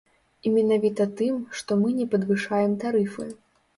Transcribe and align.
І 0.45 0.51
менавіта 0.53 1.07
тым, 1.21 1.37
што 1.61 1.79
мы 1.81 1.93
не 2.01 2.07
падвышаем 2.15 2.73
тарыфы. 2.85 3.33